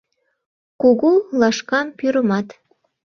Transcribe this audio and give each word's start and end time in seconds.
Кугу 0.81 1.11
лашкам, 1.39 1.87
пӱрымат 1.97 2.47